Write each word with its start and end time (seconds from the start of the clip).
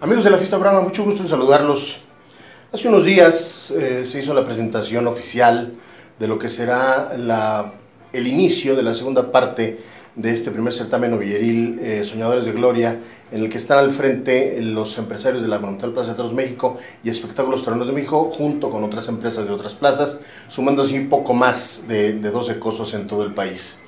Amigos 0.00 0.22
de 0.22 0.30
la 0.30 0.38
Fiesta 0.38 0.58
Brava, 0.58 0.80
mucho 0.80 1.02
gusto 1.02 1.22
en 1.22 1.28
saludarlos. 1.28 1.98
Hace 2.72 2.86
unos 2.86 3.04
días 3.04 3.72
eh, 3.72 4.04
se 4.06 4.20
hizo 4.20 4.32
la 4.32 4.44
presentación 4.44 5.08
oficial 5.08 5.72
de 6.20 6.28
lo 6.28 6.38
que 6.38 6.48
será 6.48 7.16
la, 7.16 7.72
el 8.12 8.28
inicio 8.28 8.76
de 8.76 8.84
la 8.84 8.94
segunda 8.94 9.32
parte 9.32 9.80
de 10.14 10.30
este 10.30 10.52
primer 10.52 10.72
certamen 10.72 11.10
novilleril 11.10 11.80
eh, 11.80 12.04
Soñadores 12.04 12.44
de 12.44 12.52
Gloria, 12.52 13.00
en 13.32 13.42
el 13.42 13.50
que 13.50 13.56
están 13.56 13.78
al 13.78 13.90
frente 13.90 14.62
los 14.62 14.96
empresarios 14.98 15.42
de 15.42 15.48
la 15.48 15.58
Monumental 15.58 15.90
Plaza 15.90 16.12
de 16.12 16.16
Toros 16.16 16.32
México 16.32 16.78
y 17.02 17.10
Espectáculos 17.10 17.64
Toreros 17.64 17.88
de 17.88 17.92
México, 17.92 18.30
junto 18.32 18.70
con 18.70 18.84
otras 18.84 19.08
empresas 19.08 19.46
de 19.46 19.52
otras 19.52 19.74
plazas, 19.74 20.20
sumando 20.46 20.82
así 20.82 21.00
poco 21.00 21.34
más 21.34 21.86
de, 21.88 22.12
de 22.12 22.30
12 22.30 22.60
cosos 22.60 22.94
en 22.94 23.08
todo 23.08 23.24
el 23.24 23.34
país. 23.34 23.80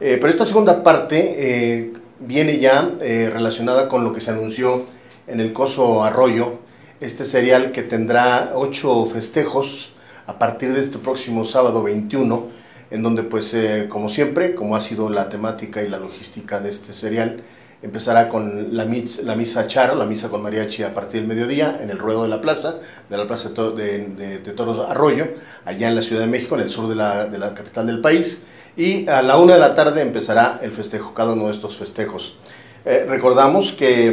Eh, 0.00 0.18
pero 0.20 0.30
esta 0.30 0.44
segunda 0.44 0.82
parte 0.82 1.36
eh, 1.38 1.92
viene 2.26 2.58
ya 2.58 2.90
eh, 3.00 3.30
relacionada 3.32 3.88
con 3.88 4.04
lo 4.04 4.12
que 4.12 4.20
se 4.20 4.30
anunció 4.30 4.84
en 5.26 5.40
el 5.40 5.52
Coso 5.52 6.02
Arroyo, 6.02 6.58
este 7.00 7.24
serial 7.24 7.72
que 7.72 7.82
tendrá 7.82 8.52
ocho 8.54 9.04
festejos 9.06 9.94
a 10.26 10.38
partir 10.38 10.72
de 10.72 10.80
este 10.80 10.98
próximo 10.98 11.44
sábado 11.44 11.82
21, 11.82 12.48
en 12.90 13.02
donde 13.02 13.22
pues 13.22 13.56
como 13.88 14.08
siempre, 14.08 14.54
como 14.54 14.76
ha 14.76 14.80
sido 14.80 15.10
la 15.10 15.28
temática 15.28 15.82
y 15.82 15.88
la 15.88 15.98
logística 15.98 16.60
de 16.60 16.70
este 16.70 16.94
serial, 16.94 17.42
empezará 17.84 18.30
con 18.30 18.74
la, 18.74 18.86
misa, 18.86 19.22
la 19.24 19.36
misa 19.36 19.66
chara, 19.66 19.94
la 19.94 20.06
misa 20.06 20.30
con 20.30 20.42
mariachi 20.42 20.82
a 20.82 20.94
partir 20.94 21.20
del 21.20 21.28
mediodía 21.28 21.78
en 21.82 21.90
el 21.90 21.98
ruedo 21.98 22.22
de 22.22 22.28
la 22.30 22.40
plaza, 22.40 22.76
de 23.10 23.16
la 23.18 23.26
plaza 23.26 23.50
de 23.50 24.52
Toros 24.56 24.88
Arroyo, 24.88 25.26
allá 25.66 25.88
en 25.88 25.94
la 25.94 26.00
Ciudad 26.02 26.22
de 26.22 26.28
México, 26.28 26.54
en 26.54 26.62
el 26.62 26.70
sur 26.70 26.88
de 26.88 26.94
la, 26.94 27.26
de 27.26 27.38
la 27.38 27.52
capital 27.52 27.86
del 27.86 28.00
país 28.00 28.44
y 28.76 29.08
a 29.08 29.22
la 29.22 29.36
una 29.36 29.54
de 29.54 29.60
la 29.60 29.74
tarde 29.74 30.02
empezará 30.02 30.58
el 30.62 30.72
festejo, 30.72 31.14
cada 31.14 31.32
uno 31.32 31.46
de 31.46 31.52
estos 31.52 31.76
festejos. 31.76 32.36
Eh, 32.84 33.06
recordamos 33.08 33.72
que 33.72 34.08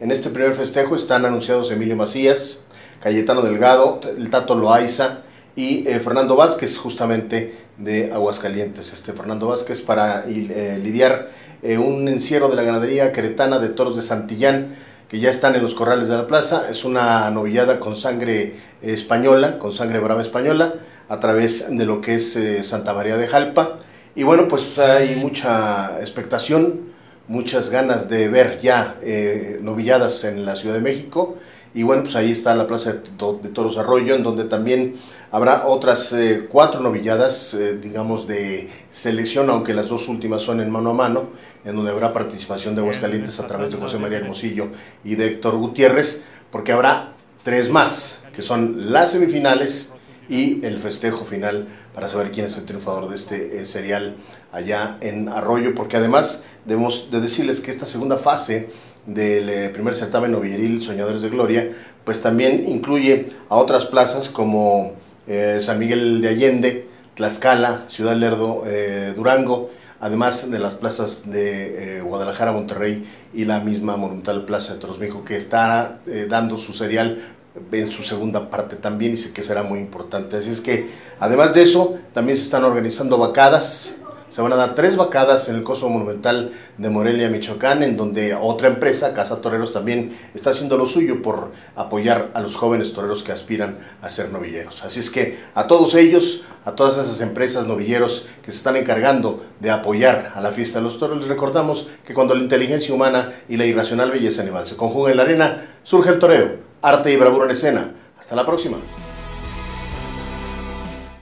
en 0.00 0.10
este 0.10 0.30
primer 0.30 0.54
festejo 0.54 0.96
están 0.96 1.26
anunciados 1.26 1.70
Emilio 1.70 1.94
Macías, 1.94 2.60
Cayetano 3.00 3.42
Delgado, 3.42 4.00
el 4.16 4.30
Tato 4.30 4.54
Loaiza 4.54 5.18
y 5.56 5.86
eh, 5.86 6.00
Fernando 6.00 6.36
Vázquez, 6.36 6.78
justamente 6.78 7.56
de 7.76 8.12
Aguascalientes. 8.12 8.92
Este 8.92 9.12
Fernando 9.12 9.48
Vázquez 9.48 9.82
para 9.82 10.24
eh, 10.26 10.80
lidiar 10.82 11.30
un 11.62 12.08
encierro 12.08 12.48
de 12.48 12.56
la 12.56 12.64
ganadería 12.64 13.12
queretana 13.12 13.60
de 13.60 13.68
toros 13.68 13.94
de 13.94 14.02
Santillán, 14.02 14.74
que 15.08 15.20
ya 15.20 15.30
están 15.30 15.54
en 15.54 15.62
los 15.62 15.74
corrales 15.74 16.08
de 16.08 16.16
la 16.16 16.26
plaza. 16.26 16.68
Es 16.68 16.84
una 16.84 17.30
novillada 17.30 17.78
con 17.78 17.96
sangre 17.96 18.56
española, 18.80 19.60
con 19.60 19.72
sangre 19.72 20.00
brava 20.00 20.22
española 20.22 20.74
a 21.12 21.20
través 21.20 21.66
de 21.68 21.84
lo 21.84 22.00
que 22.00 22.14
es 22.14 22.36
eh, 22.36 22.62
Santa 22.62 22.94
María 22.94 23.18
de 23.18 23.28
Jalpa. 23.28 23.76
Y 24.14 24.22
bueno, 24.22 24.48
pues 24.48 24.78
hay 24.78 25.14
mucha 25.16 26.00
expectación, 26.00 26.92
muchas 27.28 27.68
ganas 27.68 28.08
de 28.08 28.28
ver 28.28 28.60
ya 28.62 28.96
eh, 29.02 29.58
novilladas 29.60 30.24
en 30.24 30.46
la 30.46 30.56
Ciudad 30.56 30.74
de 30.74 30.80
México. 30.80 31.36
Y 31.74 31.82
bueno, 31.82 32.04
pues 32.04 32.16
ahí 32.16 32.32
está 32.32 32.54
la 32.54 32.66
Plaza 32.66 32.94
de, 32.94 33.48
Toros 33.50 33.76
Arroyo, 33.76 34.14
en 34.14 34.22
donde 34.22 34.44
también 34.44 34.96
habrá 35.30 35.66
otras 35.66 36.14
eh, 36.14 36.46
cuatro 36.50 36.80
novilladas, 36.80 37.52
eh, 37.52 37.76
digamos, 37.76 38.26
de 38.26 38.70
selección, 38.88 39.50
aunque 39.50 39.74
las 39.74 39.90
dos 39.90 40.08
últimas 40.08 40.40
son 40.40 40.60
en 40.62 40.70
mano 40.70 40.90
a 40.90 40.94
mano, 40.94 41.24
en 41.66 41.76
donde 41.76 41.90
habrá 41.90 42.14
participación 42.14 42.74
de 42.74 42.80
Aguascalientes 42.80 43.38
a 43.38 43.46
través 43.46 43.70
de 43.70 43.76
José 43.76 43.98
María 43.98 44.16
Hermosillo 44.16 44.68
y 45.04 45.14
de 45.16 45.26
Héctor 45.26 45.56
Gutiérrez, 45.56 46.22
porque 46.50 46.72
habrá 46.72 47.12
tres 47.42 47.68
más, 47.68 48.20
que 48.34 48.40
son 48.40 48.92
las 48.92 49.10
semifinales 49.10 49.91
y 50.28 50.64
el 50.64 50.78
festejo 50.78 51.24
final 51.24 51.68
para 51.94 52.08
saber 52.08 52.30
quién 52.30 52.46
es 52.46 52.56
el 52.56 52.64
triunfador 52.64 53.08
de 53.08 53.16
este 53.16 53.58
eh, 53.58 53.66
serial 53.66 54.16
allá 54.52 54.98
en 55.00 55.28
Arroyo, 55.28 55.74
porque 55.74 55.96
además 55.96 56.44
debemos 56.64 57.10
de 57.10 57.20
decirles 57.20 57.60
que 57.60 57.70
esta 57.70 57.86
segunda 57.86 58.18
fase 58.18 58.70
del 59.06 59.48
eh, 59.48 59.68
primer 59.70 59.94
certamen 59.94 60.32
novilleril 60.32 60.82
Soñadores 60.82 61.22
de 61.22 61.30
Gloria, 61.30 61.72
pues 62.04 62.20
también 62.20 62.68
incluye 62.68 63.30
a 63.48 63.56
otras 63.56 63.86
plazas 63.86 64.28
como 64.28 64.92
eh, 65.26 65.58
San 65.60 65.78
Miguel 65.78 66.20
de 66.20 66.28
Allende, 66.28 66.88
Tlaxcala, 67.14 67.84
Ciudad 67.88 68.16
Lerdo, 68.16 68.64
eh, 68.66 69.12
Durango, 69.14 69.70
además 70.00 70.50
de 70.50 70.58
las 70.58 70.74
plazas 70.74 71.30
de 71.30 71.98
eh, 71.98 72.00
Guadalajara, 72.00 72.52
Monterrey 72.52 73.06
y 73.32 73.44
la 73.44 73.60
misma 73.60 73.96
Monumental 73.96 74.44
Plaza 74.44 74.74
de 74.74 74.80
Toros 74.80 74.98
México, 74.98 75.24
que 75.24 75.36
estará 75.36 76.00
eh, 76.06 76.26
dando 76.28 76.58
su 76.58 76.72
serial 76.72 77.22
en 77.54 77.90
su 77.90 78.02
segunda 78.02 78.50
parte 78.50 78.76
también 78.76 79.12
y 79.12 79.16
sé 79.16 79.32
que 79.32 79.42
será 79.42 79.62
muy 79.62 79.78
importante. 79.78 80.36
Así 80.36 80.50
es 80.50 80.60
que, 80.60 80.90
además 81.20 81.54
de 81.54 81.62
eso, 81.62 81.98
también 82.12 82.36
se 82.36 82.44
están 82.44 82.64
organizando 82.64 83.18
vacadas. 83.18 83.94
Se 84.28 84.40
van 84.40 84.54
a 84.54 84.56
dar 84.56 84.74
tres 84.74 84.96
vacadas 84.96 85.50
en 85.50 85.56
el 85.56 85.62
Coso 85.62 85.90
Monumental 85.90 86.52
de 86.78 86.88
Morelia, 86.88 87.28
Michoacán, 87.28 87.82
en 87.82 87.98
donde 87.98 88.34
otra 88.34 88.68
empresa, 88.68 89.12
Casa 89.12 89.42
Toreros, 89.42 89.74
también 89.74 90.16
está 90.34 90.50
haciendo 90.50 90.78
lo 90.78 90.86
suyo 90.86 91.20
por 91.20 91.52
apoyar 91.76 92.30
a 92.32 92.40
los 92.40 92.56
jóvenes 92.56 92.94
toreros 92.94 93.22
que 93.22 93.32
aspiran 93.32 93.76
a 94.00 94.08
ser 94.08 94.30
novilleros. 94.32 94.84
Así 94.84 95.00
es 95.00 95.10
que 95.10 95.38
a 95.54 95.66
todos 95.66 95.94
ellos, 95.94 96.44
a 96.64 96.72
todas 96.72 96.96
esas 96.96 97.20
empresas 97.20 97.66
novilleros 97.66 98.24
que 98.42 98.50
se 98.52 98.56
están 98.56 98.76
encargando 98.76 99.44
de 99.60 99.70
apoyar 99.70 100.32
a 100.34 100.40
la 100.40 100.50
fiesta 100.50 100.78
de 100.78 100.84
los 100.86 100.98
toros, 100.98 101.18
les 101.18 101.28
recordamos 101.28 101.88
que 102.02 102.14
cuando 102.14 102.34
la 102.34 102.40
inteligencia 102.40 102.94
humana 102.94 103.34
y 103.50 103.58
la 103.58 103.66
irracional 103.66 104.10
belleza 104.10 104.40
animal 104.40 104.64
se 104.64 104.78
conjugan 104.78 105.10
en 105.10 105.16
la 105.18 105.24
arena, 105.24 105.66
surge 105.82 106.08
el 106.08 106.18
toreo 106.18 106.71
arte 106.82 107.12
y 107.12 107.16
bravura 107.16 107.46
en 107.46 107.52
escena. 107.52 107.90
Hasta 108.18 108.36
la 108.36 108.44
próxima. 108.44 108.78